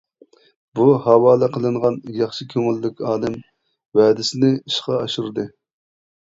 [0.77, 3.37] بۇ ھاۋالە قىلىنغان ياخشى كۆڭۈللۈك ئادەم
[4.03, 5.49] ۋەدىسىنى ئىشقا ئاشۇردى.